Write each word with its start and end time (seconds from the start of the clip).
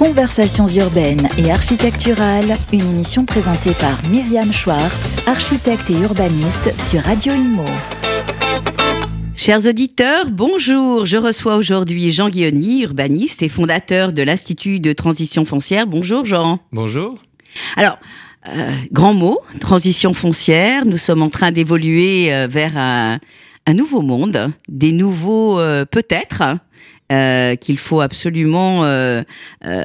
Conversations 0.00 0.66
urbaines 0.66 1.28
et 1.36 1.50
architecturales, 1.50 2.56
une 2.72 2.80
émission 2.80 3.26
présentée 3.26 3.74
par 3.74 4.02
Myriam 4.08 4.50
Schwartz, 4.50 5.14
architecte 5.26 5.90
et 5.90 6.00
urbaniste 6.00 6.74
sur 6.74 7.02
Radio 7.02 7.34
Imo. 7.34 7.66
Chers 9.34 9.66
auditeurs, 9.66 10.30
bonjour. 10.30 11.04
Je 11.04 11.18
reçois 11.18 11.56
aujourd'hui 11.56 12.10
Jean 12.10 12.30
Guilloni, 12.30 12.84
urbaniste 12.84 13.42
et 13.42 13.50
fondateur 13.50 14.14
de 14.14 14.22
l'Institut 14.22 14.80
de 14.80 14.94
transition 14.94 15.44
foncière. 15.44 15.86
Bonjour 15.86 16.24
Jean. 16.24 16.60
Bonjour. 16.72 17.16
Alors, 17.76 17.98
euh, 18.48 18.72
grand 18.92 19.12
mot, 19.12 19.38
transition 19.60 20.14
foncière. 20.14 20.86
Nous 20.86 20.96
sommes 20.96 21.20
en 21.20 21.28
train 21.28 21.52
d'évoluer 21.52 22.32
euh, 22.32 22.46
vers 22.46 22.78
un, 22.78 23.18
nouveau 23.74 24.00
monde, 24.00 24.50
des 24.66 24.92
nouveaux 24.92 25.60
euh, 25.60 25.84
peut-être. 25.84 26.56
Qu'il 27.60 27.78
faut 27.78 28.00
absolument 28.00 28.84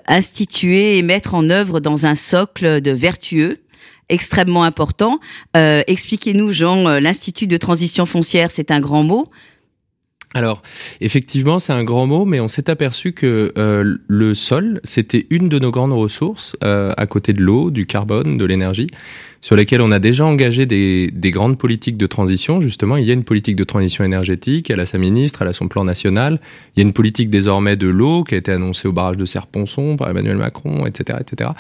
instituer 0.08 0.98
et 0.98 1.02
mettre 1.02 1.34
en 1.34 1.50
œuvre 1.50 1.80
dans 1.80 2.06
un 2.06 2.16
socle 2.16 2.82
de 2.82 2.92
vertueux 2.92 3.60
extrêmement 4.10 4.64
important. 4.64 5.20
Euh, 5.58 5.84
expliquez-nous, 5.88 6.52
Jean, 6.52 6.88
euh, 6.88 7.00
l'Institut 7.00 7.48
de 7.48 7.58
transition 7.58 8.06
foncière, 8.06 8.52
c'est 8.52 8.72
un 8.72 8.80
grand 8.80 9.04
mot. 9.04 9.30
Alors, 10.36 10.62
effectivement, 11.02 11.58
c'est 11.60 11.74
un 11.74 11.84
grand 11.84 12.06
mot, 12.06 12.26
mais 12.26 12.40
on 12.40 12.48
s'est 12.48 12.70
aperçu 12.70 13.14
que 13.14 13.52
euh, 13.58 13.98
le 14.08 14.36
sol, 14.36 14.82
c'était 14.84 15.26
une 15.30 15.50
de 15.50 15.58
nos 15.58 15.72
grandes 15.72 15.94
ressources, 15.94 16.56
à 16.62 17.06
côté 17.08 17.34
de 17.34 17.42
l'eau, 17.42 17.72
du 17.72 17.86
carbone, 17.86 18.38
de 18.38 18.46
l'énergie 18.46 18.88
sur 19.46 19.56
lesquels 19.56 19.82
on 19.82 19.92
a 19.92 20.00
déjà 20.00 20.26
engagé 20.26 20.66
des, 20.66 21.12
des, 21.14 21.30
grandes 21.30 21.60
politiques 21.60 21.98
de 21.98 22.08
transition. 22.08 22.62
Justement, 22.62 22.98
il 22.98 23.06
y 23.06 23.12
a 23.12 23.14
une 23.14 23.24
politique 23.24 23.56
de 23.56 23.64
transition 23.64 24.04
énergétique, 24.04 24.72
elle 24.72 24.80
a 24.80 24.88
sa 24.88 24.98
ministre, 24.98 25.44
elle 25.44 25.48
a 25.48 25.54
son 25.54 25.68
plan 25.68 25.84
national. 25.84 26.40
Il 26.76 26.80
y 26.80 26.84
a 26.84 26.88
une 26.88 26.94
politique 26.94 27.30
désormais 27.30 27.76
de 27.76 27.86
l'eau 27.86 28.24
qui 28.24 28.34
a 28.34 28.40
été 28.40 28.52
annoncée 28.52 28.88
au 28.88 28.92
barrage 28.92 29.18
de 29.18 29.26
Serponçon 29.26 29.98
par 29.98 30.10
Emmanuel 30.10 30.38
Macron, 30.38 30.88
etc., 30.88 31.20
etc. 31.22 31.52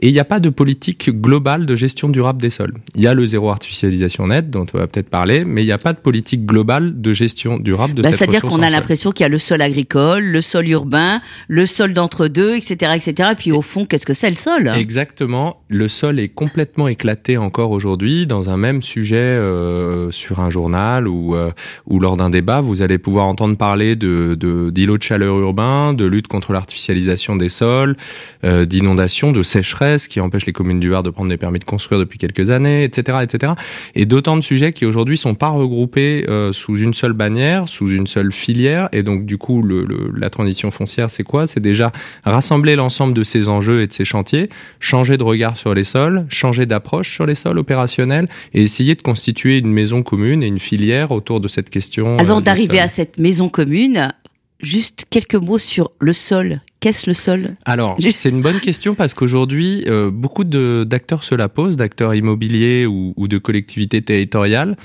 Et 0.00 0.08
il 0.08 0.14
n'y 0.14 0.18
a 0.18 0.24
pas 0.24 0.40
de 0.40 0.48
politique 0.48 1.10
globale 1.10 1.66
de 1.66 1.76
gestion 1.76 2.08
durable 2.08 2.40
des 2.40 2.48
sols. 2.48 2.72
Il 2.94 3.02
y 3.02 3.06
a 3.06 3.12
le 3.12 3.26
zéro 3.26 3.50
artificialisation 3.50 4.28
net 4.28 4.48
dont 4.48 4.64
on 4.72 4.78
va 4.78 4.86
peut-être 4.86 5.10
parler, 5.10 5.44
mais 5.44 5.62
il 5.62 5.66
n'y 5.66 5.72
a 5.72 5.78
pas 5.78 5.92
de 5.92 5.98
politique 5.98 6.46
globale 6.46 7.02
de 7.02 7.12
gestion 7.12 7.58
durable 7.58 7.92
de 7.92 8.00
bah, 8.00 8.12
C'est-à-dire 8.18 8.42
qu'on 8.42 8.62
a 8.62 8.70
l'impression 8.70 9.12
qu'il 9.12 9.24
y 9.24 9.26
a 9.26 9.28
le 9.28 9.38
sol 9.38 9.60
agricole, 9.60 10.24
le 10.24 10.40
sol 10.40 10.68
urbain, 10.68 11.20
le 11.48 11.66
sol 11.66 11.92
d'entre-deux, 11.92 12.56
etc., 12.56 12.92
etc. 12.96 13.30
Et 13.32 13.34
puis 13.34 13.52
au 13.52 13.62
fond, 13.62 13.84
qu'est-ce 13.84 14.06
que 14.06 14.14
c'est 14.14 14.30
le 14.30 14.36
sol? 14.36 14.70
Exactement. 14.74 15.62
Le 15.68 15.88
sol 15.88 16.20
est 16.20 16.28
complètement 16.28 16.88
éclaté 16.88 17.36
encore 17.36 17.70
aujourd'hui 17.70 18.26
dans 18.26 18.50
un 18.50 18.56
même 18.56 18.82
sujet 18.82 19.16
euh, 19.16 20.10
sur 20.10 20.40
un 20.40 20.50
journal 20.50 21.08
ou, 21.08 21.34
euh, 21.34 21.50
ou 21.86 22.00
lors 22.00 22.16
d'un 22.16 22.30
débat, 22.30 22.60
vous 22.60 22.82
allez 22.82 22.98
pouvoir 22.98 23.26
entendre 23.26 23.56
parler 23.56 23.96
de 23.96 24.36
d'îlots 24.70 24.98
de, 24.98 25.02
chaleur 25.02 25.38
urbains, 25.38 25.94
de 25.94 26.04
lutte 26.04 26.28
contre 26.28 26.52
l'artificialisation 26.52 27.36
des 27.36 27.48
sols, 27.48 27.96
euh, 28.44 28.64
d'inondations, 28.64 29.32
de 29.32 29.42
sécheresse 29.42 30.08
qui 30.08 30.20
empêchent 30.20 30.46
les 30.46 30.52
communes 30.52 30.80
du 30.80 30.88
Var 30.88 31.02
de 31.02 31.10
prendre 31.10 31.30
des 31.30 31.36
permis 31.36 31.58
de 31.58 31.64
construire 31.64 31.98
depuis 31.98 32.18
quelques 32.18 32.50
années, 32.50 32.84
etc., 32.84 33.18
etc. 33.22 33.52
Et 33.94 34.06
d'autant 34.06 34.36
de 34.36 34.42
sujets 34.42 34.72
qui 34.72 34.84
aujourd'hui 34.84 35.16
sont 35.16 35.34
pas 35.34 35.48
regroupés 35.48 36.26
euh, 36.28 36.52
sous 36.52 36.76
une 36.76 36.94
seule 36.94 37.12
bannière, 37.12 37.68
sous 37.68 37.88
une 37.88 38.05
seule 38.06 38.32
filière. 38.32 38.88
Et 38.92 39.02
donc 39.02 39.26
du 39.26 39.38
coup, 39.38 39.62
le, 39.62 39.86
la 40.16 40.30
transition 40.30 40.70
foncière, 40.70 41.10
c'est 41.10 41.24
quoi? 41.24 41.46
C'est 41.46 41.60
déjà 41.60 41.92
rassembler 42.24 42.76
l'ensemble 42.76 43.14
de 43.14 43.24
ces 43.24 43.48
enjeux 43.48 43.82
et 43.82 43.86
de 43.86 43.92
ces 43.92 44.04
chantiers, 44.04 44.48
changer 44.80 45.16
de 45.16 45.24
regard 45.24 45.56
sur 45.56 45.74
les 45.74 45.84
sols, 45.84 46.26
changer 46.28 46.66
d'approche 46.66 47.12
sur 47.12 47.26
les 47.26 47.34
sols 47.34 47.58
opérationnels 47.58 48.26
et 48.54 48.62
essayer 48.62 48.94
de 48.94 49.02
constituer 49.02 49.58
une 49.58 49.72
maison 49.72 50.02
commune 50.02 50.42
et 50.42 50.46
une 50.46 50.58
filière 50.58 51.10
autour 51.10 51.40
de 51.40 51.48
cette 51.48 51.70
question. 51.70 52.18
Avant 52.18 52.38
euh, 52.38 52.42
d'arriver 52.42 52.80
à 52.80 52.88
cette 52.88 53.18
maison 53.18 53.48
commune, 53.48 54.12
juste 54.60 55.06
quelques 55.10 55.34
mots 55.34 55.58
sur 55.58 55.90
le 56.00 56.12
sol 56.12 56.60
Qu'est-ce 56.86 57.10
le 57.10 57.14
sol? 57.14 57.56
Alors, 57.64 57.98
c'est 58.10 58.28
une 58.28 58.42
bonne 58.42 58.60
question 58.60 58.94
parce 58.94 59.12
qu'aujourd'hui, 59.12 59.82
euh, 59.88 60.08
beaucoup 60.12 60.44
d'acteurs 60.44 61.24
se 61.24 61.34
la 61.34 61.48
posent, 61.48 61.76
d'acteurs 61.76 62.14
immobiliers 62.14 62.86
ou, 62.86 63.12
ou, 63.16 63.26
de 63.26 63.38
collectivités 63.38 64.02
territoriales, 64.02 64.76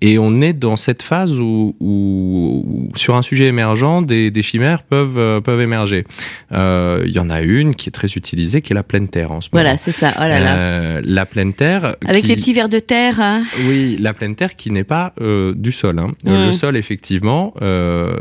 et 0.00 0.20
on 0.20 0.40
est 0.40 0.52
dans 0.52 0.76
cette 0.76 1.02
phase 1.02 1.40
où, 1.40 1.74
où 1.80 2.88
sur 2.94 3.16
un 3.16 3.22
sujet 3.22 3.46
émergent, 3.46 4.02
des, 4.02 4.30
des 4.30 4.42
chimères 4.42 4.84
peuvent 4.84 5.18
euh, 5.18 5.40
peuvent 5.40 5.60
émerger. 5.60 6.04
Euh, 6.52 7.02
il 7.04 7.10
y 7.10 7.18
en 7.18 7.28
a 7.28 7.40
une 7.40 7.74
qui 7.74 7.88
est 7.88 7.92
très 7.92 8.06
utilisée, 8.06 8.62
qui 8.62 8.72
est 8.72 8.76
la 8.76 8.84
pleine 8.84 9.08
terre 9.08 9.32
en 9.32 9.40
ce 9.40 9.48
moment. 9.52 9.64
Voilà, 9.64 9.76
c'est 9.76 9.90
ça. 9.90 10.14
Oh 10.16 10.20
là 10.20 10.38
là. 10.38 11.00
La 11.00 11.26
pleine 11.26 11.54
terre. 11.54 11.96
Avec 12.06 12.28
les 12.28 12.36
petits 12.36 12.54
vers 12.54 12.68
de 12.68 12.78
terre. 12.78 13.18
Hein. 13.18 13.42
Oui, 13.66 13.96
la 13.98 14.14
pleine 14.14 14.36
terre 14.36 14.54
qui 14.54 14.70
n'est 14.70 14.84
pas 14.84 15.12
du 15.56 15.72
sol. 15.72 15.98
Hein. 15.98 16.12
Le 16.24 16.52
sol, 16.52 16.76
effectivement, 16.76 17.52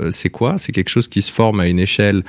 c'est 0.09 0.31
quoi? 0.31 0.57
C'est 0.57 0.71
quelque 0.71 0.89
chose 0.89 1.07
qui 1.07 1.21
se 1.21 1.31
forme 1.31 1.59
à 1.59 1.67
une 1.67 1.79
échelle 1.79 2.23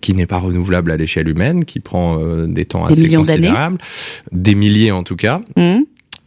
qui 0.00 0.12
n'est 0.12 0.23
pas 0.26 0.38
renouvelable 0.38 0.90
à 0.90 0.96
l'échelle 0.96 1.28
humaine, 1.28 1.64
qui 1.64 1.80
prend 1.80 2.18
euh, 2.20 2.46
des 2.46 2.64
temps 2.64 2.84
assez 2.84 3.08
considérables, 3.14 3.78
des 4.32 4.54
milliers 4.54 4.92
en 4.92 5.02
tout 5.02 5.16
cas. 5.16 5.40
Mmh. 5.56 5.80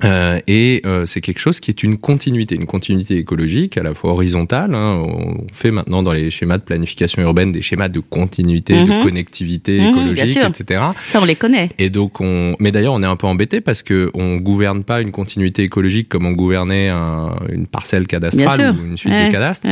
Euh, 0.03 0.39
et 0.45 0.81
euh, 0.85 1.07
c'est 1.07 1.21
quelque 1.21 1.39
chose 1.39 1.59
qui 1.59 1.71
est 1.71 1.81
une 1.81 1.97
continuité, 1.97 2.55
une 2.55 2.67
continuité 2.67 3.17
écologique 3.17 3.77
à 3.77 3.83
la 3.83 3.95
fois 3.95 4.11
horizontale. 4.11 4.75
Hein, 4.75 5.03
on 5.03 5.47
fait 5.51 5.71
maintenant 5.71 6.03
dans 6.03 6.11
les 6.11 6.29
schémas 6.29 6.59
de 6.59 6.63
planification 6.63 7.21
urbaine 7.23 7.51
des 7.51 7.63
schémas 7.63 7.89
de 7.89 7.99
continuité, 7.99 8.83
de 8.83 8.91
mhm. 8.91 9.03
connectivité 9.03 9.79
mhm, 9.79 9.87
écologique, 9.87 10.37
etc. 10.37 10.81
Ça, 11.07 11.19
on 11.19 11.25
les 11.25 11.35
connaît. 11.35 11.69
Et 11.79 11.89
donc, 11.89 12.21
on. 12.21 12.55
Mais 12.59 12.71
d'ailleurs, 12.71 12.93
on 12.93 13.01
est 13.01 13.07
un 13.07 13.15
peu 13.15 13.25
embêté 13.25 13.59
parce 13.59 13.81
que 13.81 14.11
on 14.13 14.37
gouverne 14.37 14.83
pas 14.83 15.01
une 15.01 15.11
continuité 15.11 15.63
écologique 15.63 16.09
comme 16.09 16.25
on 16.27 16.33
gouvernait 16.33 16.89
un, 16.89 17.35
une 17.51 17.65
parcelle 17.65 18.05
cadastrale 18.05 18.75
ou 18.79 18.85
une 18.85 18.97
suite 18.97 19.13
de 19.13 19.31
cadastres. 19.31 19.65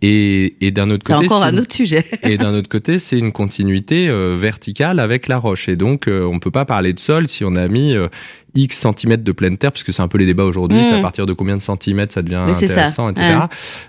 Et, 0.00 0.56
et 0.60 0.70
d'un 0.70 0.90
autre 0.90 1.04
côté, 1.04 1.26
encore 1.26 1.42
un 1.42 1.58
autre 1.58 1.74
sujet. 1.74 2.04
et 2.22 2.38
d'un 2.38 2.54
autre 2.54 2.68
côté, 2.68 2.98
c'est 2.98 3.18
une 3.18 3.32
continuité 3.32 4.08
euh, 4.08 4.36
verticale 4.38 5.00
avec 5.00 5.28
la 5.28 5.36
roche. 5.36 5.68
Et 5.68 5.76
donc, 5.76 6.08
on 6.08 6.38
peut 6.38 6.50
pas 6.50 6.64
parler 6.64 6.94
de 6.94 6.98
sol 6.98 7.28
si 7.28 7.44
on 7.44 7.56
a 7.56 7.68
mis 7.68 7.94
X 8.56 8.78
centimètres 8.78 9.24
de 9.24 9.32
pleine 9.32 9.58
terre, 9.58 9.72
puisque 9.72 9.92
c'est 9.92 10.02
un 10.02 10.08
peu 10.08 10.18
les 10.18 10.26
débats 10.26 10.44
aujourd'hui, 10.44 10.82
c'est 10.82 10.94
à 10.94 10.98
mmh. 10.98 11.02
partir 11.02 11.26
de 11.26 11.32
combien 11.32 11.56
de 11.56 11.62
centimètres 11.62 12.12
ça 12.12 12.22
devient 12.22 12.36
intéressant, 12.36 13.10
etc. 13.10 13.40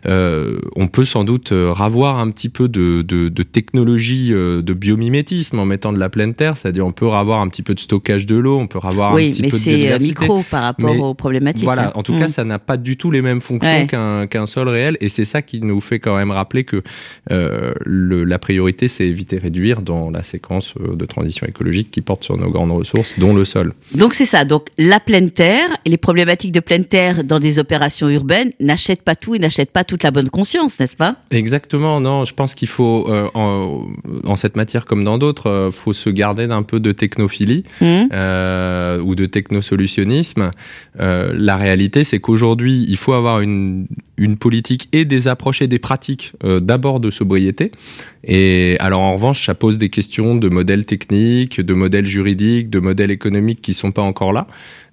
Euh, 0.05 0.57
on 0.75 0.88
peut 0.88 1.05
sans 1.05 1.23
doute 1.23 1.51
euh, 1.51 1.72
ravoir 1.72 2.19
un 2.19 2.29
petit 2.29 2.50
peu 2.50 2.67
de, 2.67 3.01
de, 3.01 3.29
de, 3.29 3.44
technologie 3.44 4.33
euh, 4.33 4.61
de 4.61 4.73
biomimétisme 4.73 5.59
en 5.59 5.66
mettant 5.66 5.94
de 5.94 6.00
la 6.00 6.09
pleine 6.09 6.33
terre, 6.33 6.57
c'est-à-dire 6.57 6.85
on 6.85 6.91
peut 6.91 7.07
ravoir 7.07 7.41
un 7.41 7.47
petit 7.47 7.63
peu 7.63 7.73
de 7.73 7.79
stockage 7.79 8.25
de 8.25 8.35
l'eau, 8.35 8.57
on 8.59 8.67
peut 8.67 8.79
ravoir 8.79 9.13
un 9.13 9.16
petit 9.16 9.41
peu 9.41 9.50
de 9.50 9.53
Oui, 9.53 9.61
mais 9.77 10.00
c'est 10.00 10.06
micro 10.06 10.44
par 10.44 10.63
rapport 10.63 11.00
aux 11.00 11.13
problématiques. 11.13 11.63
Voilà, 11.63 11.95
en 11.95 12.03
tout 12.03 12.13
cas, 12.13 12.25
mmh. 12.25 12.29
ça 12.29 12.44
n'a 12.44 12.59
pas 12.59 12.77
du 12.77 12.97
tout 12.97 13.11
les 13.11 13.22
mêmes 13.22 13.41
fonctions 13.41 13.88
qu'un 13.88 14.27
qu'un 14.27 14.47
sol 14.47 14.67
réel, 14.67 14.97
et 15.00 15.09
c'est 15.09 15.25
ça 15.25 15.41
qui 15.41 15.61
nous 15.61 15.81
fait 15.81 16.00
quand 16.00 16.16
même 16.16 16.31
rappeler 16.31 16.63
que 16.63 16.83
euh, 17.31 17.72
le, 17.85 18.23
la 18.23 18.39
priorité, 18.39 18.88
c'est 18.88 19.06
éviter 19.07 19.38
réduire 19.38 19.81
dans 19.81 20.11
la 20.11 20.23
séquence 20.23 20.73
de 20.77 21.06
transition 21.06 21.47
écologique 21.47 21.91
qui 21.91 22.01
porte 22.01 22.23
sur 22.23 22.38
nos 22.38 22.50
grandes 22.50 22.72
ressources, 22.72 23.17
dont 23.17 23.33
le 23.33 23.45
sol. 23.45 23.73
Donc 23.95 24.13
c'est 24.13 24.25
ça. 24.25 24.44
Donc 24.44 24.56
donc 24.57 24.69
la 24.79 25.00
pleine 25.00 25.29
terre 25.29 25.69
et 25.85 25.90
les 25.91 25.97
problématiques 25.97 26.51
de 26.51 26.59
pleine 26.59 26.84
terre 26.84 27.23
dans 27.23 27.40
des 27.40 27.59
opérations 27.59 28.09
urbaines 28.09 28.50
n'achètent 28.59 29.03
pas 29.03 29.13
tout 29.13 29.35
et 29.35 29.40
n'achètent 29.40 29.69
pas 29.69 29.84
toute 29.84 30.01
la 30.01 30.09
bonne 30.09 30.29
conscience, 30.29 30.79
n'est-ce 30.79 30.95
pas? 30.95 31.18
Exactement. 31.29 32.00
Non, 32.01 32.25
je 32.25 32.34
pense 32.34 32.56
qu'il 32.56 32.68
faut 32.68 33.07
euh, 33.07 33.29
en, 33.35 34.35
cette 34.35 34.56
matière 34.56 34.85
comme 34.85 35.03
dans 35.03 35.19
d'autres, 35.19 35.47
euh, 35.47 35.69
faut 35.69 35.94
se 35.94 36.09
garder 36.09 36.47
d'un 36.47 36.63
peu 36.63 36.79
de 36.79 36.91
technophilie 36.91 37.66
mmh. 37.81 38.06
euh, 38.13 39.00
ou 39.00 39.13
de 39.13 39.28
technosolutionnisme. 39.28 40.50
la 40.97 41.56
réalité, 41.56 42.03
c'est 42.03 42.19
qu'aujourd'hui, 42.19 42.84
il 42.89 42.97
faut 42.97 43.13
avoir 43.13 43.41
une, 43.41 43.85
une 44.17 44.38
politique 44.38 44.89
et 44.94 45.05
des 45.05 45.28
approches 45.28 45.61
et 45.61 45.67
des 45.67 45.79
pratiques 45.79 46.33
d'abord 46.44 47.00
de 47.00 47.11
sobriété. 47.11 47.72
Et 48.23 48.75
alors 48.79 49.00
en 49.00 49.13
revanche, 49.13 49.45
ça 49.45 49.55
pose 49.55 49.78
des 49.78 49.89
questions 49.89 50.35
de 50.35 50.50
modèles 50.50 50.85
techniques, 50.85 51.61
de 51.61 51.73
modèles 51.73 52.07
juridiques, 52.07 52.69
de 52.69 52.79
modèles 52.79 53.11
économiques 53.11 53.61
qui 53.61 53.73
sont 53.73 53.91
pas 53.91 54.01
encore 54.01 54.33
là. 54.33 54.47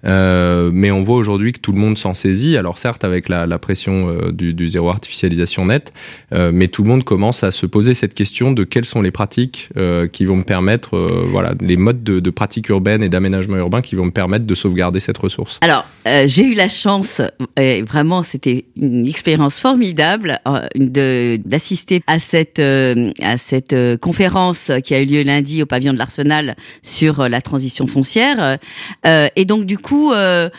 Euh, 0.05 0.69
mais 0.71 0.91
on 0.91 1.01
voit 1.01 1.15
aujourd'hui 1.15 1.51
que 1.51 1.59
tout 1.59 1.71
le 1.71 1.79
monde 1.79 1.97
s'en 1.97 2.13
saisit. 2.13 2.57
Alors 2.57 2.77
certes 2.77 3.03
avec 3.03 3.27
la, 3.27 3.45
la 3.47 3.57
pression 3.59 4.09
euh, 4.09 4.31
du, 4.31 4.53
du, 4.53 4.69
zéro 4.69 4.89
artificialisation 4.89 5.65
net, 5.65 5.93
euh, 6.31 6.51
mais 6.53 6.67
tout 6.67 6.83
le 6.83 6.89
monde 6.89 7.03
commence 7.03 7.43
à 7.43 7.51
se 7.51 7.65
poser 7.65 7.93
cette 7.93 8.13
question 8.13 8.51
de 8.51 8.63
quelles 8.63 8.85
sont 8.85 9.01
les 9.01 9.11
pratiques 9.11 9.69
euh, 9.77 10.07
qui 10.07 10.25
vont 10.25 10.37
me 10.37 10.43
permettre, 10.43 10.95
euh, 10.95 11.25
voilà, 11.29 11.55
les 11.59 11.77
modes 11.77 12.03
de, 12.03 12.19
de 12.19 12.29
pratique 12.29 12.69
urbaine 12.69 13.01
et 13.03 13.09
d'aménagement 13.09 13.57
urbain 13.57 13.81
qui 13.81 13.95
vont 13.95 14.05
me 14.05 14.11
permettre 14.11 14.45
de 14.45 14.55
sauvegarder 14.55 14.99
cette 14.99 15.17
ressource. 15.17 15.59
Alors 15.61 15.85
j'ai 16.25 16.45
eu 16.45 16.53
la 16.53 16.69
chance, 16.69 17.21
et 17.57 17.81
vraiment 17.81 18.21
c'était 18.21 18.65
une 18.75 19.07
expérience 19.15 19.59
formidable, 19.59 20.39
d'assister 20.75 22.01
à 22.07 22.19
cette 22.19 22.59
à 22.59 23.37
cette 23.37 23.75
conférence 24.01 24.71
qui 24.83 24.93
a 24.93 24.99
eu 24.99 25.05
lieu 25.05 25.23
lundi 25.23 25.63
au 25.63 25.65
pavillon 25.65 25.93
de 25.93 25.97
l'Arsenal 25.97 26.55
sur 26.83 27.29
la 27.29 27.41
transition 27.41 27.87
foncière. 27.87 28.57
et 29.05 29.45
donc 29.45 29.65
du 29.65 29.77
coup 29.77 30.11
euh, 30.11 30.49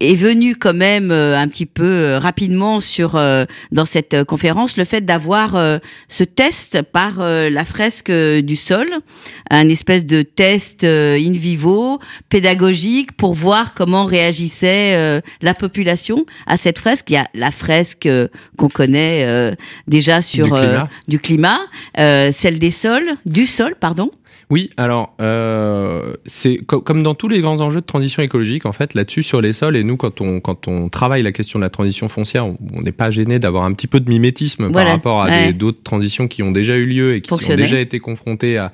est 0.00 0.14
venu 0.14 0.56
quand 0.56 0.74
même 0.74 1.10
euh, 1.10 1.38
un 1.38 1.48
petit 1.48 1.66
peu 1.66 1.84
euh, 1.84 2.18
rapidement 2.18 2.80
sur 2.80 3.16
euh, 3.16 3.44
dans 3.72 3.84
cette 3.84 4.24
conférence 4.24 4.76
le 4.76 4.84
fait 4.84 5.04
d'avoir 5.04 5.56
ce 6.08 6.24
test 6.24 6.82
par 6.82 7.18
la 7.18 7.64
fresque 7.64 8.10
du 8.10 8.56
sol, 8.56 8.86
un 9.50 9.68
espèce 9.68 10.04
de 10.04 10.22
test 10.22 10.84
in 10.84 11.32
vivo 11.32 12.00
pédagogique 12.28 13.16
pour 13.16 13.34
voir 13.34 13.74
comment 13.74 14.04
réagissait 14.04 15.22
la 15.40 15.54
population 15.54 16.26
à 16.46 16.56
cette 16.56 16.78
fresque. 16.78 17.10
Il 17.10 17.14
y 17.14 17.16
a 17.16 17.28
la 17.34 17.50
fresque 17.50 18.08
qu'on 18.56 18.68
connaît 18.68 19.56
déjà 19.86 20.22
sur 20.22 20.46
du 20.46 20.52
climat, 20.52 20.88
du 21.08 21.18
climat 21.18 21.58
celle 21.96 22.58
des 22.58 22.70
sols, 22.70 23.16
du 23.24 23.46
sol, 23.46 23.74
pardon. 23.78 24.10
Oui, 24.48 24.70
alors 24.76 25.14
euh, 25.20 26.14
c'est 26.24 26.58
comme 26.58 27.02
dans 27.02 27.14
tous 27.14 27.28
les 27.28 27.40
grands 27.40 27.60
enjeux 27.60 27.80
de 27.80 27.86
transition 27.86 28.22
écologique, 28.22 28.64
en 28.64 28.72
fait, 28.72 28.94
là-dessus 28.94 29.15
sur 29.22 29.40
les 29.40 29.52
sols. 29.52 29.76
Et 29.76 29.84
nous, 29.84 29.96
quand 29.96 30.20
on 30.20 30.40
quand 30.40 30.68
on 30.68 30.88
travaille 30.88 31.22
la 31.22 31.32
question 31.32 31.58
de 31.58 31.64
la 31.64 31.70
transition 31.70 32.08
foncière, 32.08 32.46
on 32.46 32.80
n'est 32.82 32.92
pas 32.92 33.10
gêné 33.10 33.38
d'avoir 33.38 33.64
un 33.64 33.72
petit 33.72 33.86
peu 33.86 34.00
de 34.00 34.08
mimétisme 34.08 34.72
par 34.72 34.86
rapport 34.86 35.22
à 35.22 35.52
d'autres 35.52 35.82
transitions 35.82 36.28
qui 36.28 36.42
ont 36.42 36.52
déjà 36.52 36.76
eu 36.76 36.86
lieu 36.86 37.14
et 37.16 37.20
qui 37.20 37.32
ont 37.32 37.56
déjà 37.56 37.80
été 37.80 37.98
confrontées 37.98 38.58
à, 38.58 38.72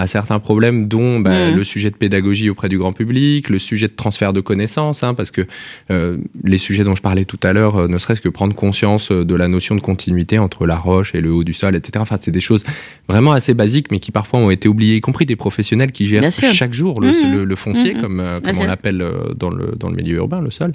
à 0.00 0.06
certains 0.06 0.38
problèmes, 0.38 0.88
dont 0.88 1.20
bah, 1.20 1.50
mmh. 1.50 1.56
le 1.56 1.64
sujet 1.64 1.90
de 1.90 1.96
pédagogie 1.96 2.48
auprès 2.48 2.68
du 2.68 2.78
grand 2.78 2.92
public, 2.92 3.50
le 3.50 3.58
sujet 3.58 3.86
de 3.86 3.92
transfert 3.92 4.32
de 4.32 4.40
connaissances, 4.40 5.02
hein, 5.02 5.12
parce 5.12 5.30
que 5.30 5.46
euh, 5.90 6.16
les 6.42 6.56
sujets 6.56 6.84
dont 6.84 6.96
je 6.96 7.02
parlais 7.02 7.26
tout 7.26 7.38
à 7.42 7.52
l'heure, 7.52 7.76
euh, 7.76 7.88
ne 7.88 7.98
serait-ce 7.98 8.22
que 8.22 8.30
prendre 8.30 8.54
conscience 8.54 9.12
euh, 9.12 9.26
de 9.26 9.34
la 9.34 9.46
notion 9.46 9.74
de 9.74 9.80
continuité 9.80 10.38
entre 10.38 10.66
la 10.66 10.76
roche 10.76 11.14
et 11.14 11.20
le 11.20 11.30
haut 11.30 11.44
du 11.44 11.52
sol, 11.52 11.76
etc. 11.76 11.92
Enfin, 11.98 12.16
c'est 12.18 12.30
des 12.30 12.40
choses 12.40 12.64
vraiment 13.08 13.32
assez 13.32 13.52
basiques, 13.52 13.90
mais 13.90 14.00
qui 14.00 14.10
parfois 14.10 14.40
ont 14.40 14.50
été 14.50 14.68
oubliées, 14.68 14.96
y 14.96 15.00
compris 15.02 15.26
des 15.26 15.36
professionnels 15.36 15.92
qui 15.92 16.06
gèrent 16.06 16.32
chaque 16.32 16.72
jour 16.72 17.00
le, 17.00 17.08
mmh. 17.08 17.42
le, 17.42 17.56
foncier, 17.56 17.94
mmh. 17.94 18.00
comme, 18.00 18.24
comme 18.42 18.58
on 18.58 18.64
l'appelle 18.64 19.04
dans 19.36 19.50
le, 19.50 19.72
dans 19.80 19.88
le 19.88 19.96
milieu 19.96 20.16
urbain, 20.16 20.40
le 20.40 20.50
sol. 20.50 20.72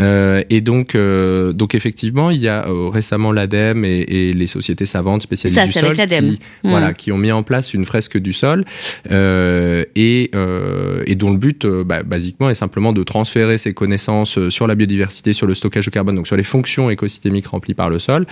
Euh, 0.00 0.42
et 0.50 0.60
donc, 0.60 0.96
donc 0.96 1.74
effectivement, 1.74 2.30
il 2.30 2.38
y 2.38 2.48
a 2.48 2.66
récemment 2.90 3.32
l'ADEME 3.32 3.84
et, 3.84 4.00
et, 4.00 4.32
les 4.32 4.46
sociétés 4.46 4.86
savantes 4.86 5.22
spécialisées 5.22 5.64
du 5.66 5.72
sol 5.72 5.96
qui, 5.96 6.38
voilà, 6.64 6.92
qui 6.94 7.12
ont 7.12 7.18
mis 7.18 7.32
en 7.32 7.42
place 7.42 7.74
une 7.74 7.84
fresque 7.84 8.18
du 8.18 8.32
sol 8.32 8.64
euh, 9.10 9.84
et, 9.96 10.30
euh, 10.34 11.02
et, 11.06 11.14
dont 11.14 11.30
le 11.30 11.38
but, 11.38 11.64
euh, 11.64 11.84
bah, 11.84 12.02
basiquement, 12.02 12.50
est 12.50 12.54
simplement 12.54 12.92
de 12.92 13.02
transférer 13.02 13.58
ces 13.58 13.74
connaissances 13.74 14.48
sur 14.48 14.66
la 14.66 14.74
biodiversité, 14.74 15.32
sur 15.32 15.46
le 15.46 15.54
stockage 15.54 15.86
de 15.86 15.90
carbone, 15.90 16.16
donc 16.16 16.26
sur 16.26 16.36
les 16.36 16.42
fonctions 16.42 16.90
écosystémiques 16.90 17.46
remplies 17.46 17.74
par 17.74 17.90
le 17.90 17.98
sol, 17.98 18.26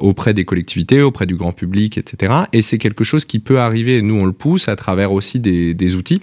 auprès 0.00 0.34
des 0.34 0.44
collectivités, 0.44 1.02
auprès 1.02 1.26
du 1.26 1.36
grand 1.36 1.52
public, 1.52 1.98
etc. 1.98 2.32
Et 2.52 2.62
c'est 2.62 2.78
quelque 2.78 3.04
chose 3.04 3.24
qui 3.24 3.38
peut 3.38 3.60
arriver, 3.60 3.98
et 3.98 4.02
nous 4.02 4.16
on 4.16 4.26
le 4.26 4.32
pousse 4.32 4.68
à 4.68 4.76
travers 4.76 5.12
aussi 5.12 5.40
des, 5.40 5.74
des 5.74 5.96
outils. 5.96 6.20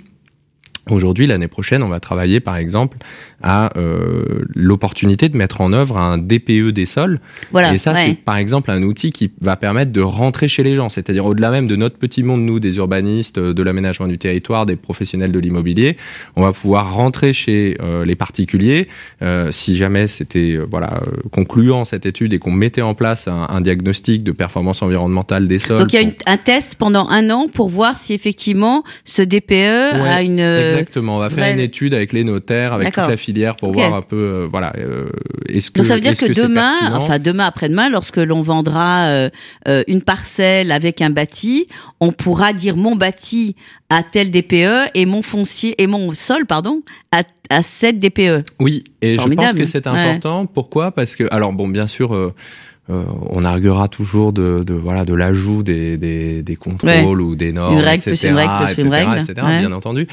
Aujourd'hui, 0.89 1.27
l'année 1.27 1.47
prochaine, 1.47 1.83
on 1.83 1.89
va 1.89 1.99
travailler 1.99 2.39
par 2.39 2.57
exemple 2.57 2.97
à 3.43 3.77
euh, 3.77 4.43
l'opportunité 4.55 5.29
de 5.29 5.37
mettre 5.37 5.61
en 5.61 5.73
œuvre 5.73 5.97
un 5.97 6.17
DPE 6.17 6.69
des 6.69 6.85
sols. 6.85 7.19
Voilà, 7.51 7.73
et 7.73 7.77
ça, 7.77 7.95
c'est 7.95 8.15
par 8.15 8.37
exemple 8.37 8.71
un 8.71 8.83
outil 8.83 9.11
qui 9.11 9.31
va 9.41 9.55
permettre 9.55 9.91
de 9.91 10.01
rentrer 10.01 10.47
chez 10.47 10.63
les 10.63 10.75
gens, 10.75 10.89
c'est-à-dire 10.89 11.25
au-delà 11.25 11.51
même 11.51 11.67
de 11.67 11.75
notre 11.75 11.97
petit 11.97 12.23
monde, 12.23 12.41
nous, 12.41 12.59
des 12.59 12.77
urbanistes, 12.77 13.37
euh, 13.37 13.53
de 13.53 13.63
l'aménagement 13.63 14.07
du 14.07 14.17
territoire, 14.17 14.65
des 14.65 14.75
professionnels 14.75 15.31
de 15.31 15.39
l'immobilier, 15.39 15.97
on 16.35 16.41
va 16.41 16.53
pouvoir 16.53 16.93
rentrer 16.93 17.33
chez 17.33 17.77
euh, 17.81 18.05
les 18.05 18.15
particuliers. 18.15 18.87
Euh, 19.21 19.51
si 19.51 19.77
jamais 19.77 20.07
c'était 20.07 20.53
euh, 20.53 20.65
voilà 20.69 21.01
concluant 21.31 21.85
cette 21.85 22.05
étude 22.05 22.33
et 22.33 22.39
qu'on 22.39 22.51
mettait 22.51 22.81
en 22.81 22.93
place 22.93 23.27
un, 23.27 23.47
un, 23.49 23.61
diagnostic 23.61 24.23
de 24.23 24.31
performance 24.31 24.81
environnementale 24.81 25.47
des 25.47 25.59
sols. 25.59 25.79
Donc 25.79 25.93
il 25.93 25.95
y 25.95 25.99
a 25.99 26.01
une, 26.01 26.13
un 26.25 26.37
test 26.37 26.75
pendant 26.75 27.07
un 27.09 27.29
an 27.29 27.47
pour 27.51 27.69
voir 27.69 27.97
si 27.97 28.13
effectivement 28.13 28.83
ce 29.05 29.21
DPE 29.21 29.95
a 30.05 30.21
une 30.21 30.41
exactement. 30.71 31.17
On 31.17 31.19
va 31.19 31.29
faire 31.29 31.53
une 31.53 31.59
étude 31.59 31.93
avec 31.93 32.13
les 32.13 32.23
notaires, 32.23 32.73
avec 32.73 32.93
toute 32.93 33.07
la 33.07 33.17
filière 33.17 33.55
pour 33.55 33.71
voir 33.71 33.93
un 33.93 34.01
peu, 34.01 34.15
euh, 34.15 34.47
voilà, 34.49 34.73
euh, 34.77 35.09
est-ce 35.47 35.71
que. 35.71 35.79
Donc 35.79 35.87
ça 35.87 35.95
veut 35.95 36.01
dire 36.01 36.17
que, 36.17 36.33
demain, 36.33 36.73
enfin 36.93 37.19
demain 37.19 37.45
après-demain, 37.45 37.89
lorsque 37.89 38.17
l'on 38.17 38.41
vendra 38.41 39.07
euh, 39.07 39.29
une 39.87 40.01
parcelle 40.01 40.71
avec 40.71 41.01
un 41.01 41.09
bâti, 41.09 41.67
on 41.99 42.11
pourra 42.11 42.53
dire 42.53 42.77
mon 42.77 42.95
bâti 42.95 43.55
à 43.91 44.03
tel 44.03 44.31
DPE 44.31 44.89
et 44.95 45.05
mon 45.05 45.21
foncier 45.21 45.81
et 45.81 45.85
mon 45.85 46.13
sol, 46.13 46.45
pardon, 46.45 46.81
à, 47.11 47.23
à 47.49 47.61
7 47.61 47.99
DPE. 47.99 48.43
Oui, 48.59 48.83
et 49.01 49.15
je 49.15 49.27
pense 49.27 49.53
que 49.53 49.65
c'est 49.65 49.85
important. 49.85 50.45
Pourquoi? 50.45 50.91
Parce 50.91 51.15
que, 51.15 51.25
alors 51.31 51.51
bon, 51.51 51.67
bien 51.67 51.87
sûr 51.87 52.15
euh, 52.15 52.33
on 53.29 53.45
arguera 53.45 53.87
toujours 53.87 54.33
de, 54.33 54.63
de 54.63 54.73
voilà 54.73 55.05
de 55.05 55.13
l'ajout 55.13 55.63
des, 55.63 55.97
des, 55.97 56.43
des 56.43 56.55
contrôles 56.55 57.21
ou 57.21 57.35
des 57.35 57.53
normes, 57.53 57.73
une 57.77 57.83
règle 57.83 58.09
etc., 58.09 58.29
une 58.29 58.37
règle 58.37 58.63
etc., 58.63 58.81
une 58.83 58.93
règle. 58.93 59.19
etc. 59.19 59.47
Bien 59.59 59.71
entendu. 59.71 60.07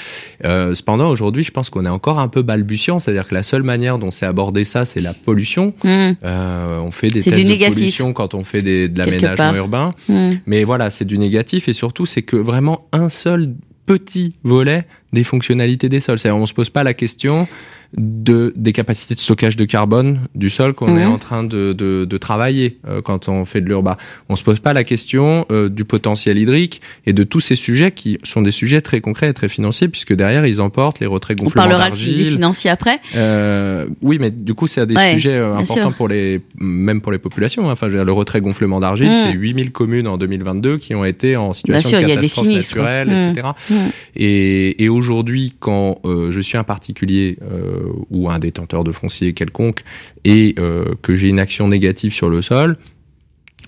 Euh, 0.44 0.74
cependant, 0.74 1.08
aujourd'hui, 1.08 1.44
je 1.44 1.50
pense 1.50 1.70
qu'on 1.70 1.84
est 1.84 1.90
encore 1.90 2.18
un 2.18 2.28
peu 2.28 2.42
balbutiant, 2.42 2.98
c'est-à-dire 2.98 3.26
que 3.28 3.34
la 3.34 3.42
seule 3.42 3.62
manière 3.62 3.98
dont 3.98 4.10
c'est 4.10 4.26
abordé 4.26 4.64
ça, 4.64 4.84
c'est 4.84 5.00
la 5.00 5.14
pollution. 5.14 5.74
Mmh. 5.84 5.88
Euh, 6.24 6.78
on 6.80 6.90
fait 6.90 7.08
des 7.08 7.22
tests 7.22 7.46
de 7.46 7.68
pollution 7.68 8.12
quand 8.12 8.34
on 8.34 8.44
fait 8.44 8.62
des, 8.62 8.88
de 8.88 8.98
l'aménagement 8.98 9.54
urbain, 9.54 9.94
mmh. 10.08 10.30
mais 10.46 10.64
voilà, 10.64 10.90
c'est 10.90 11.04
du 11.04 11.18
négatif 11.18 11.68
et 11.68 11.72
surtout, 11.72 12.06
c'est 12.06 12.22
que 12.22 12.36
vraiment 12.36 12.86
un 12.92 13.08
seul 13.08 13.54
petit 13.86 14.34
volet 14.44 14.86
des 15.12 15.24
fonctionnalités 15.24 15.88
des 15.88 16.00
sols. 16.00 16.18
C'est-à-dire, 16.18 16.40
on 16.40 16.46
se 16.46 16.54
pose 16.54 16.70
pas 16.70 16.84
la 16.84 16.94
question 16.94 17.48
de, 17.96 18.52
des 18.54 18.72
capacités 18.72 19.14
de 19.14 19.20
stockage 19.20 19.56
de 19.56 19.64
carbone 19.64 20.20
du 20.34 20.50
sol 20.50 20.74
qu'on 20.74 20.96
est 20.98 21.06
en 21.06 21.16
train 21.16 21.42
de, 21.42 21.72
de, 21.72 22.04
de 22.04 22.18
travailler 22.18 22.78
euh, 22.86 23.00
quand 23.00 23.28
on 23.28 23.46
fait 23.46 23.62
de 23.62 23.66
l'urba. 23.66 23.96
On 24.28 24.36
se 24.36 24.42
pose 24.42 24.60
pas 24.60 24.74
la 24.74 24.84
question 24.84 25.46
euh, 25.50 25.70
du 25.70 25.86
potentiel 25.86 26.36
hydrique 26.36 26.82
et 27.06 27.14
de 27.14 27.24
tous 27.24 27.40
ces 27.40 27.56
sujets 27.56 27.90
qui 27.90 28.18
sont 28.24 28.42
des 28.42 28.50
sujets 28.50 28.82
très 28.82 29.00
concrets 29.00 29.30
et 29.30 29.32
très 29.32 29.48
financiers 29.48 29.88
puisque 29.88 30.12
derrière 30.12 30.44
ils 30.44 30.60
emportent 30.60 31.00
les 31.00 31.06
retraits 31.06 31.38
gonflements 31.38 31.66
d'argile. 31.66 32.10
On 32.10 32.12
parlera 32.12 32.24
du 32.24 32.30
financier 32.30 32.70
après. 32.70 33.00
Euh, 33.16 33.86
oui, 34.02 34.18
mais 34.20 34.30
du 34.30 34.52
coup 34.52 34.66
c'est 34.66 34.86
des 34.86 34.96
sujets 35.12 35.38
importants 35.38 35.92
pour 35.92 36.08
les 36.08 36.42
même 36.58 37.00
pour 37.00 37.12
les 37.12 37.18
populations. 37.18 37.70
Hein. 37.70 37.72
Enfin, 37.72 37.88
le 37.88 38.12
retrait 38.12 38.40
gonflement 38.42 38.80
d'argile, 38.80 39.10
mm. 39.10 39.14
c'est 39.14 39.32
8000 39.32 39.72
communes 39.72 40.08
en 40.08 40.18
2022 40.18 40.76
qui 40.76 40.94
ont 40.94 41.04
été 41.04 41.36
en 41.36 41.54
situation 41.54 41.98
de 41.98 42.06
catastrophe 42.06 42.48
naturelle, 42.48 43.08
etc. 43.08 43.48
Mm. 43.70 43.74
Et, 44.16 44.84
et 44.84 44.88
aujourd'hui, 44.98 45.54
quand 45.58 46.00
je 46.04 46.40
suis 46.40 46.58
un 46.58 46.64
particulier 46.64 47.38
euh, 47.42 47.92
ou 48.10 48.30
un 48.30 48.38
détenteur 48.38 48.84
de 48.84 48.92
foncier 48.92 49.32
quelconque 49.32 49.82
et 50.24 50.54
euh, 50.58 50.84
que 51.02 51.16
j'ai 51.16 51.28
une 51.28 51.40
action 51.40 51.68
négative 51.68 52.12
sur 52.12 52.28
le 52.28 52.42
sol, 52.42 52.76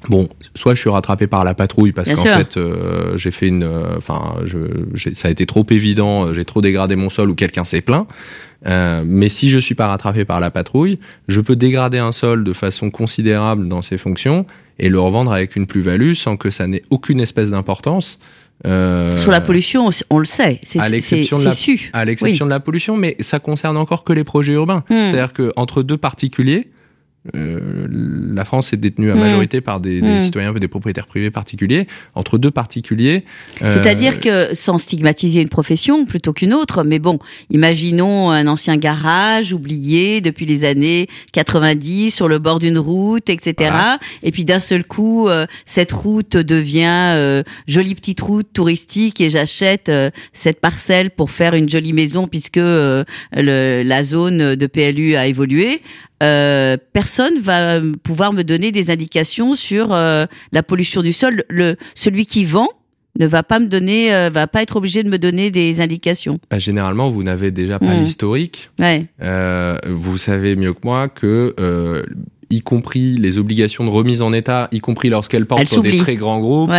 Bon, 0.09 0.31
soit 0.55 0.75
je 0.75 0.81
suis 0.81 0.88
rattrapé 0.88 1.27
par 1.27 1.44
la 1.44 1.53
patrouille 1.53 1.93
parce 1.93 2.11
qu'en 2.11 2.23
fait 2.23 2.56
euh, 2.56 3.19
j'ai 3.19 3.31
fait 3.31 3.49
une, 3.49 3.71
enfin, 3.99 4.37
ça 5.12 5.29
a 5.29 5.31
été 5.31 5.44
trop 5.44 5.67
évident, 5.69 6.32
j'ai 6.32 6.47
trop 6.47 6.62
dégradé 6.62 6.97
mon 6.97 7.11
sol 7.11 7.29
ou 7.29 7.35
quelqu'un 7.35 7.65
s'est 7.65 7.82
plaint. 7.82 8.06
mais 8.65 9.29
si 9.29 9.50
je 9.50 9.59
suis 9.59 9.75
pas 9.75 9.88
rattrapé 9.88 10.25
par 10.25 10.41
la 10.41 10.50
patrouille, 10.50 10.99
je 11.29 11.43
peux 11.43 11.55
dégrader 11.55 11.99
un 11.99 12.12
sol 12.12 12.44
de 12.44 12.53
façon 12.55 12.91
considérable 12.91 13.69
dans 13.69 13.82
ses 13.82 13.99
fonctions 13.99 14.47
et 14.79 14.88
le 14.88 14.99
revendre 14.99 15.35
avec 15.35 15.55
une 15.55 15.67
plus-value 15.67 16.15
sans 16.15 16.38
que 16.38 16.49
ça 16.49 16.67
n'ait 16.67 16.82
aucune 16.88 17.21
espèce 17.21 17.50
d'importance. 17.50 18.19
Euh, 18.66 19.16
Sur 19.16 19.30
la 19.30 19.40
pollution, 19.40 19.88
on 20.10 20.18
le 20.18 20.24
sait, 20.24 20.60
c'est 20.64 20.78
su. 21.52 21.90
À 21.92 22.04
l'exception 22.04 22.46
de 22.46 22.50
la 22.50 22.60
pollution, 22.60 22.96
mais 22.96 23.16
ça 23.20 23.38
concerne 23.38 23.76
encore 23.76 24.04
que 24.04 24.12
les 24.12 24.24
projets 24.24 24.52
urbains. 24.52 24.84
Hmm. 24.90 25.10
C'est-à-dire 25.10 25.32
qu'entre 25.32 25.82
deux 25.82 25.96
particuliers, 25.96 26.68
euh, 27.37 27.87
la 28.34 28.46
France 28.46 28.72
est 28.72 28.78
détenue 28.78 29.11
à 29.11 29.14
hmm. 29.14 29.20
majorité 29.20 29.61
par 29.61 29.81
des, 29.81 30.00
des 30.00 30.08
mmh. 30.08 30.20
citoyens, 30.22 30.52
des 30.55 30.69
propriétaires 30.69 31.06
privés 31.06 31.31
particuliers, 31.31 31.87
entre 32.14 32.38
deux 32.38 32.50
particuliers. 32.50 33.25
Euh, 33.61 33.75
C'est-à-dire 33.75 34.20
que 34.20 34.55
sans 34.55 34.79
stigmatiser 34.79 35.43
une 35.43 35.50
profession 35.50 36.06
plutôt 36.06 36.32
qu'une 36.32 36.55
autre, 36.55 36.82
mais 36.82 36.98
bon, 36.98 37.19
imaginons 37.50 38.31
un 38.31 38.46
ancien 38.46 38.79
garage 38.79 39.53
oublié 39.53 40.22
depuis 40.22 40.46
les 40.46 40.65
années 40.65 41.08
90 41.32 42.10
sur 42.10 42.27
le 42.27 42.39
bord 42.39 42.58
d'une 42.58 42.79
route, 42.79 43.29
etc. 43.29 43.74
Et 44.22 44.31
puis 44.31 44.46
d'un 44.46 44.60
seul 44.60 44.84
coup, 44.84 45.29
euh, 45.29 45.46
cette 45.67 45.93
route 45.93 46.39
devient 46.39 47.12
euh, 47.15 47.43
jolie 47.69 47.94
petite 47.94 48.20
route 48.22 48.48
touristique 48.53 49.20
et 49.20 49.29
j'achète 49.29 49.93
cette 50.32 50.60
parcelle 50.60 51.10
pour 51.10 51.31
faire 51.31 51.55
une 51.55 51.69
jolie 51.69 51.93
maison 51.93 52.27
puisque 52.27 52.56
le, 52.56 53.05
la 53.32 54.03
zone 54.03 54.55
de 54.55 54.67
PLU 54.67 55.17
a 55.17 55.27
évolué. 55.27 55.82
Euh, 56.22 56.77
personne 56.93 57.39
va 57.39 57.81
pouvoir 58.03 58.32
me 58.32 58.43
donner 58.43 58.72
des 58.72 58.91
indications 58.91 59.55
sur 59.55 59.93
euh, 59.93 60.27
la 60.53 60.62
pollution 60.62 61.03
du 61.03 61.12
sol. 61.12 61.44
Le, 61.48 61.77
celui 61.94 62.27
qui 62.27 62.44
vend 62.44 62.69
ne 63.19 63.27
va 63.27 63.43
pas 63.43 63.58
me 63.58 63.67
donner, 63.67 64.15
euh, 64.15 64.29
va 64.31 64.46
pas 64.46 64.62
être 64.62 64.77
obligé 64.77 65.03
de 65.03 65.08
me 65.08 65.19
donner 65.19 65.50
des 65.50 65.81
indications. 65.81 66.39
Bah, 66.50 66.58
généralement, 66.58 67.08
vous 67.08 67.22
n'avez 67.22 67.50
déjà 67.50 67.79
pas 67.79 67.94
mmh. 67.94 68.00
l'historique. 68.00 68.70
Ouais. 68.79 69.06
vous 69.89 70.19
savez 70.19 70.56
mieux 70.56 70.74
que 70.74 70.81
moi 70.84 71.08
que 71.08 71.55
y 72.53 72.62
compris 72.62 73.17
les 73.17 73.39
obligations 73.39 73.84
de 73.84 73.91
remise 73.91 74.22
en 74.22 74.32
état, 74.32 74.69
y 74.72 74.81
compris 74.81 75.08
lorsqu'elles 75.08 75.46
portent 75.46 75.69
sur 75.69 75.82
des 75.82 75.98
très 75.98 76.17
grands 76.17 76.41
groupes. 76.41 76.72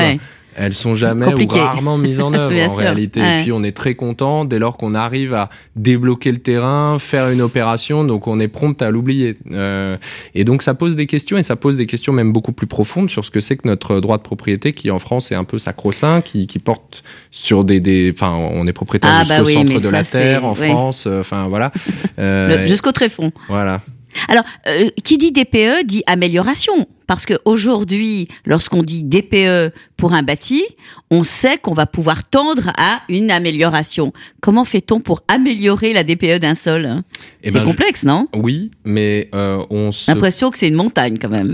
Elles 0.56 0.74
sont 0.74 0.96
jamais 0.96 1.34
ou 1.34 1.48
rarement 1.48 1.98
mises 1.98 2.20
en 2.20 2.34
œuvre 2.36 2.72
en 2.72 2.76
réalité. 2.76 3.20
Et 3.20 3.44
puis 3.44 3.52
on 3.52 3.64
est 3.64 3.76
très 3.76 3.96
content 3.96 4.46
dès 4.46 4.60
lors 4.60 4.78
qu'on 4.78 4.96
arrive 4.96 5.34
à 5.34 5.50
débloquer 5.76 6.32
le 6.32 6.38
terrain, 6.38 6.98
faire 7.00 7.30
une 7.30 7.42
opération, 7.42 8.04
donc 8.04 8.28
on 8.28 8.40
est 8.40 8.48
prompt 8.48 8.82
à 8.82 8.92
l'oublier. 8.92 9.38
Euh, 9.52 9.98
et 10.36 10.44
donc 10.44 10.62
ça 10.62 10.74
pose 10.74 10.96
des 10.96 11.06
questions 11.06 11.38
et 11.38 11.44
ça 11.44 11.56
pose 11.56 11.78
des 11.78 11.86
questions 11.86 12.14
même 12.14 12.32
beaucoup 12.32 12.52
plus 12.52 12.68
profondes 12.68 13.10
sur 13.10 13.26
ce 13.26 13.32
que 13.32 13.40
c'est 13.40 13.58
que 13.58 13.68
notre 13.68 14.00
droit 14.00 14.18
de 14.18 14.24
propriété 14.24 14.74
qui 14.74 14.92
en 14.92 15.00
France 15.00 15.32
est 15.32 15.36
un 15.36 15.44
peu 15.44 15.58
sacro-saint, 15.58 16.22
qui, 16.22 16.48
qui 16.48 16.60
porte 16.60 17.04
sur 17.32 17.64
des, 17.64 17.80
des, 17.80 18.12
enfin 18.14 18.34
on 18.34 18.68
est 18.68 18.74
propriétaire 18.74 19.12
ah, 19.14 19.24
jusqu'au 19.24 19.46
bah 19.46 19.52
centre 19.52 19.82
de 19.82 19.90
la 19.90 20.04
terre 20.04 20.46
en 20.46 20.56
France, 20.56 21.06
euh, 21.08 21.22
enfin 21.22 21.48
voilà. 21.48 21.72
Euh, 22.20 22.68
jusqu'au 22.68 22.92
tréfonds. 22.92 23.32
Voilà. 23.48 23.82
Alors, 24.28 24.44
euh, 24.68 24.90
qui 25.04 25.18
dit 25.18 25.32
DPE 25.32 25.86
dit 25.86 26.04
amélioration. 26.06 26.88
Parce 27.12 27.26
qu'aujourd'hui, 27.26 28.30
lorsqu'on 28.46 28.84
dit 28.84 29.04
DPE 29.04 29.74
pour 29.98 30.14
un 30.14 30.24
bâti, 30.24 30.64
on 31.10 31.24
sait 31.24 31.58
qu'on 31.58 31.74
va 31.74 31.86
pouvoir 31.86 32.30
tendre 32.30 32.72
à 32.78 33.02
une 33.10 33.32
amélioration. 33.32 34.14
Comment 34.40 34.64
fait-on 34.64 35.02
pour 35.02 35.22
améliorer 35.28 35.92
la 35.92 36.06
DPE 36.06 36.40
d'un 36.40 36.56
sol? 36.56 37.04
Eh 37.44 37.50
C'est 37.50 37.52
ben, 37.52 37.66
complexe, 37.66 38.06
non? 38.06 38.30
Oui, 38.34 38.72
mais 38.86 39.30
euh, 39.36 39.62
on 39.70 39.92
se... 39.92 40.10
L'impression 40.10 40.52
que 40.52 40.58
c'est 40.58 40.70
une 40.70 40.76
montagne 40.76 41.18
quand 41.22 41.28
même. 41.28 41.54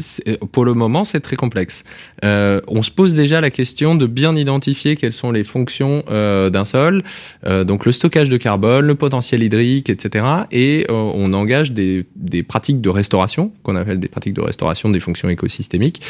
Pour 0.51 0.63
le 0.63 0.75
moment, 0.75 1.03
c'est 1.05 1.21
très 1.21 1.35
complexe. 1.35 1.83
Euh, 2.23 2.61
on 2.67 2.83
se 2.83 2.91
pose 2.91 3.15
déjà 3.15 3.41
la 3.41 3.49
question 3.49 3.95
de 3.95 4.05
bien 4.05 4.35
identifier 4.35 4.95
quelles 4.95 5.11
sont 5.11 5.31
les 5.31 5.43
fonctions 5.43 6.03
euh, 6.11 6.51
d'un 6.51 6.65
sol, 6.65 7.01
euh, 7.47 7.63
donc 7.63 7.87
le 7.87 7.91
stockage 7.91 8.29
de 8.29 8.37
carbone, 8.37 8.85
le 8.85 8.93
potentiel 8.93 9.41
hydrique, 9.41 9.89
etc. 9.89 10.23
Et 10.51 10.85
euh, 10.91 10.93
on 10.93 11.33
engage 11.33 11.71
des, 11.71 12.05
des 12.15 12.43
pratiques 12.43 12.79
de 12.79 12.89
restauration, 12.89 13.51
qu'on 13.63 13.75
appelle 13.75 13.99
des 13.99 14.07
pratiques 14.07 14.35
de 14.35 14.41
restauration 14.41 14.91
des 14.91 14.99
fonctions 14.99 15.29
écologiques 15.29 15.46
systémique 15.49 16.01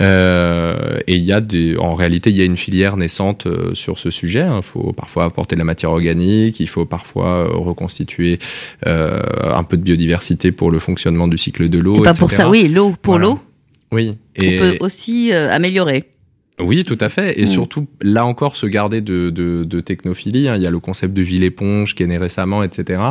Euh, 0.00 0.98
et 1.06 1.16
il 1.16 1.22
y 1.22 1.32
a 1.32 1.40
des, 1.40 1.76
en 1.76 1.94
réalité, 1.94 2.30
il 2.30 2.36
y 2.36 2.40
a 2.40 2.44
une 2.44 2.56
filière 2.56 2.96
naissante 2.96 3.46
euh, 3.46 3.74
sur 3.74 3.98
ce 3.98 4.10
sujet. 4.10 4.40
Il 4.40 4.52
hein. 4.52 4.62
faut 4.62 4.92
parfois 4.92 5.24
apporter 5.24 5.56
de 5.56 5.60
la 5.60 5.64
matière 5.64 5.90
organique, 5.90 6.60
il 6.60 6.68
faut 6.68 6.86
parfois 6.86 7.26
euh, 7.26 7.48
reconstituer 7.52 8.38
euh, 8.86 9.20
un 9.44 9.62
peu 9.64 9.76
de 9.76 9.82
biodiversité 9.82 10.52
pour 10.52 10.70
le 10.70 10.78
fonctionnement 10.78 11.28
du 11.28 11.38
cycle 11.38 11.68
de 11.68 11.78
l'eau. 11.78 11.96
C'est 11.96 12.02
pas 12.02 12.14
pour 12.14 12.30
ça, 12.30 12.48
oui, 12.48 12.68
l'eau 12.68 12.94
pour 13.00 13.18
l'eau. 13.18 13.38
Oui. 13.90 14.16
Et... 14.36 14.56
On 14.56 14.60
peut 14.60 14.76
aussi 14.80 15.32
améliorer. 15.32 16.11
Oui, 16.60 16.84
tout 16.84 16.98
à 17.00 17.08
fait. 17.08 17.40
Et 17.40 17.44
mm. 17.44 17.48
surtout, 17.48 17.86
là 18.02 18.26
encore, 18.26 18.56
se 18.56 18.66
garder 18.66 19.00
de, 19.00 19.30
de, 19.30 19.64
de 19.64 19.80
technophilie. 19.80 20.48
Hein. 20.48 20.56
Il 20.56 20.62
y 20.62 20.66
a 20.66 20.70
le 20.70 20.78
concept 20.80 21.14
de 21.14 21.22
ville-éponge 21.22 21.94
qui 21.94 22.02
est 22.02 22.06
né 22.06 22.18
récemment, 22.18 22.62
etc. 22.62 23.02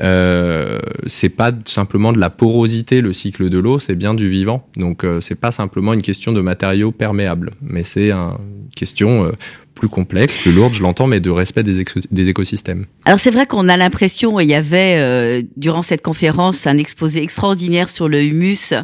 Euh, 0.00 0.78
c'est 1.06 1.30
pas 1.30 1.52
simplement 1.64 2.12
de 2.12 2.18
la 2.18 2.30
porosité, 2.30 3.00
le 3.00 3.12
cycle 3.12 3.48
de 3.48 3.58
l'eau, 3.58 3.78
c'est 3.78 3.94
bien 3.94 4.14
du 4.14 4.28
vivant. 4.28 4.68
Donc, 4.76 5.04
euh, 5.04 5.20
c'est 5.20 5.34
pas 5.34 5.50
simplement 5.50 5.92
une 5.94 6.02
question 6.02 6.32
de 6.32 6.40
matériaux 6.40 6.92
perméables, 6.92 7.50
mais 7.62 7.82
c'est 7.82 8.10
une 8.10 8.36
question 8.76 9.24
euh, 9.24 9.32
plus 9.74 9.88
complexe, 9.88 10.36
plus 10.36 10.52
lourde, 10.52 10.74
je 10.74 10.82
l'entends, 10.82 11.06
mais 11.06 11.20
de 11.20 11.30
respect 11.30 11.62
des, 11.62 11.84
des 12.10 12.28
écosystèmes. 12.28 12.86
Alors 13.04 13.18
c'est 13.18 13.30
vrai 13.30 13.46
qu'on 13.46 13.68
a 13.68 13.76
l'impression, 13.76 14.38
il 14.40 14.48
y 14.48 14.54
avait 14.54 14.96
euh, 14.98 15.42
durant 15.56 15.82
cette 15.82 16.02
conférence 16.02 16.66
un 16.66 16.78
exposé 16.78 17.22
extraordinaire 17.22 17.88
sur 17.88 18.08
le 18.08 18.22
humus 18.22 18.74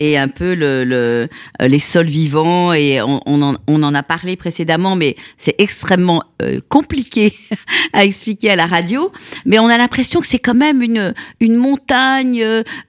et 0.00 0.16
un 0.16 0.28
peu 0.28 0.54
le, 0.54 0.84
le 0.84 1.28
euh, 1.60 1.68
les 1.68 1.78
sols 1.78 2.06
vivants 2.06 2.72
et 2.72 3.02
on, 3.02 3.20
on, 3.26 3.42
en, 3.42 3.56
on, 3.66 3.82
en, 3.82 3.94
a 3.94 4.02
parlé 4.02 4.36
précédemment, 4.36 4.96
mais 4.96 5.16
c'est 5.36 5.54
extrêmement 5.58 6.22
euh, 6.42 6.60
compliqué 6.68 7.34
à 7.92 8.04
expliquer 8.04 8.50
à 8.50 8.56
la 8.56 8.66
radio. 8.66 9.12
Mais 9.44 9.58
on 9.58 9.66
a 9.66 9.76
l'impression 9.76 10.20
que 10.20 10.26
c'est 10.26 10.38
quand 10.38 10.54
même 10.54 10.82
une 10.82 11.14
une 11.40 11.56
montagne. 11.56 12.44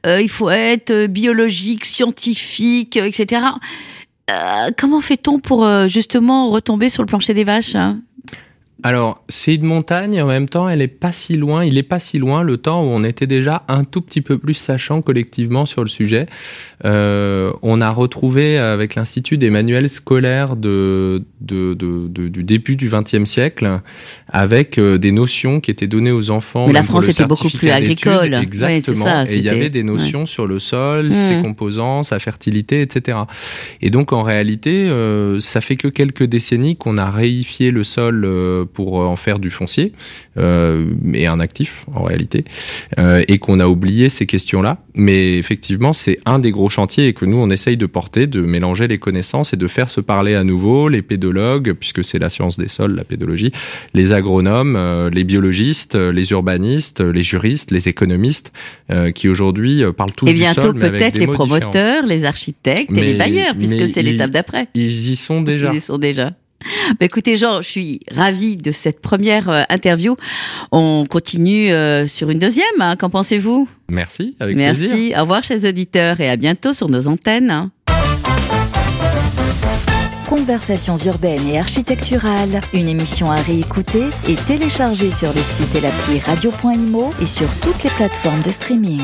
il 0.05 0.29
faut 0.29 0.49
être 0.49 1.07
biologique, 1.07 1.85
scientifique, 1.85 2.97
etc. 2.97 3.41
Euh, 4.29 4.71
comment 4.77 4.99
fait-on 4.99 5.39
pour 5.39 5.65
euh, 5.65 5.87
justement 5.87 6.49
retomber 6.49 6.89
sur 6.89 7.01
le 7.01 7.07
plancher 7.07 7.33
des 7.33 7.45
vaches 7.45 7.75
hein? 7.75 8.01
Alors, 8.83 9.23
c'est 9.27 9.55
une 9.55 9.63
montagne, 9.63 10.21
en 10.21 10.27
même 10.27 10.47
temps, 10.47 10.69
elle 10.69 10.83
est 10.83 10.87
pas 10.87 11.11
si 11.11 11.35
loin, 11.35 11.65
il 11.65 11.77
est 11.79 11.83
pas 11.83 11.99
si 11.99 12.19
loin 12.19 12.43
le 12.43 12.57
temps 12.57 12.83
où 12.83 12.87
on 12.87 13.03
était 13.03 13.25
déjà 13.25 13.63
un 13.67 13.83
tout 13.83 14.01
petit 14.01 14.21
peu 14.21 14.37
plus 14.37 14.53
sachant 14.53 15.01
collectivement 15.01 15.65
sur 15.65 15.81
le 15.81 15.89
sujet. 15.89 16.27
Euh, 16.85 17.51
on 17.63 17.81
a 17.81 17.89
retrouvé 17.89 18.59
avec 18.59 18.93
l'Institut 18.93 19.39
des 19.39 19.49
manuels 19.49 19.89
scolaires 19.89 20.55
de, 20.55 21.23
de, 21.41 21.73
de, 21.73 22.07
du 22.27 22.43
début 22.43 22.75
du 22.75 22.89
XXe 22.89 23.25
siècle, 23.25 23.81
avec 24.29 24.77
euh, 24.77 24.99
des 24.99 25.11
notions 25.11 25.59
qui 25.59 25.71
étaient 25.71 25.87
données 25.87 26.11
aux 26.11 26.29
enfants. 26.29 26.67
Mais 26.67 26.73
la 26.73 26.83
France 26.83 27.09
était 27.09 27.25
beaucoup 27.25 27.49
plus 27.49 27.69
agricole. 27.69 28.35
Exactement. 28.35 29.25
et 29.25 29.35
il 29.35 29.41
y 29.41 29.49
avait 29.49 29.71
des 29.71 29.83
notions 29.83 30.27
sur 30.27 30.45
le 30.45 30.59
sol, 30.59 31.09
mmh. 31.09 31.21
ses 31.21 31.41
composants, 31.41 32.03
sa 32.03 32.19
fertilité, 32.19 32.81
etc. 32.81 33.17
Et 33.81 33.89
donc, 33.89 34.13
en 34.13 34.21
réalité, 34.21 34.87
euh, 34.87 35.39
ça 35.39 35.61
fait 35.61 35.77
que 35.77 35.87
quelques 35.87 36.23
décennies 36.23 36.75
qu'on 36.75 36.99
a 36.99 37.09
réifié 37.09 37.71
le 37.71 37.83
sol 37.83 38.23
euh, 38.23 38.65
pour 38.77 38.99
en 38.99 39.15
faire 39.15 39.39
du 39.39 39.49
foncier 39.49 39.91
euh, 40.37 40.85
et 41.15 41.25
un 41.25 41.39
actif 41.39 41.87
en 41.95 42.03
réalité, 42.03 42.45
euh, 42.99 43.23
et 43.27 43.39
qu'on 43.39 43.59
a 43.59 43.65
oublié 43.65 44.11
ces 44.11 44.27
questions-là. 44.27 44.77
Mais 44.93 45.39
effectivement, 45.39 45.93
c'est 45.93 46.19
un 46.27 46.37
des 46.37 46.51
gros 46.51 46.69
chantiers 46.69 47.07
et 47.07 47.13
que 47.13 47.25
nous 47.25 47.37
on 47.37 47.49
essaye 47.49 47.75
de 47.75 47.87
porter, 47.87 48.27
de 48.27 48.41
mélanger 48.41 48.87
les 48.87 48.99
connaissances 48.99 49.51
et 49.51 49.57
de 49.57 49.67
faire 49.67 49.89
se 49.89 49.99
parler 49.99 50.35
à 50.35 50.43
nouveau 50.43 50.89
les 50.89 51.01
pédologues, 51.01 51.73
puisque 51.73 52.03
c'est 52.05 52.19
la 52.19 52.29
science 52.29 52.59
des 52.59 52.67
sols, 52.67 52.93
la 52.93 53.03
pédologie, 53.03 53.51
les 53.95 54.11
agronomes, 54.11 54.75
euh, 54.75 55.09
les 55.09 55.23
biologistes, 55.23 55.95
les 55.95 56.29
urbanistes, 56.29 57.01
les 57.01 57.23
juristes, 57.23 57.71
les 57.71 57.87
économistes, 57.87 58.51
euh, 58.91 59.09
qui 59.09 59.27
aujourd'hui 59.27 59.81
parlent 59.97 60.13
tous 60.15 60.27
et 60.27 60.33
du 60.33 60.41
bientôt 60.41 60.71
peut-être 60.71 61.17
les 61.17 61.25
promoteurs, 61.25 62.05
les 62.05 62.25
architectes 62.25 62.95
et 62.95 63.01
les 63.01 63.15
bailleurs, 63.15 63.55
puisque 63.55 63.87
c'est 63.87 64.03
l'étape 64.03 64.29
d'après. 64.29 64.67
Ils 64.75 65.09
y 65.09 65.15
sont 65.15 65.41
déjà. 65.41 65.71
Ils 65.73 65.77
y 65.77 65.81
sont 65.81 65.97
déjà. 65.97 66.33
Bah, 66.99 67.05
écoutez 67.05 67.37
Jean, 67.37 67.61
je 67.61 67.69
suis 67.69 67.99
ravie 68.11 68.55
de 68.55 68.71
cette 68.71 69.01
première 69.01 69.49
euh, 69.49 69.63
interview. 69.69 70.15
On 70.71 71.05
continue 71.09 71.71
euh, 71.71 72.07
sur 72.07 72.29
une 72.29 72.39
deuxième. 72.39 72.65
Hein. 72.79 72.95
Qu'en 72.95 73.09
pensez-vous? 73.09 73.67
Merci, 73.89 74.35
avec 74.39 74.55
Merci. 74.57 74.87
plaisir. 74.87 75.17
Au 75.17 75.21
revoir 75.21 75.43
chers 75.43 75.63
auditeurs 75.63 76.19
et 76.19 76.29
à 76.29 76.35
bientôt 76.35 76.73
sur 76.73 76.89
nos 76.89 77.07
antennes. 77.07 77.69
Conversations 80.27 80.97
urbaines 80.97 81.47
et 81.47 81.57
architecturales, 81.57 82.59
une 82.73 82.89
émission 82.89 83.31
à 83.31 83.35
réécouter 83.37 84.03
et 84.27 84.35
télécharger 84.35 85.09
sur 85.09 85.33
le 85.33 85.41
site 85.41 85.73
et 85.75 85.81
l'appli 85.81 86.19
radio.imo 86.19 87.13
et 87.21 87.25
sur 87.25 87.47
toutes 87.61 87.81
les 87.83 87.89
plateformes 87.91 88.41
de 88.41 88.51
streaming. 88.51 89.01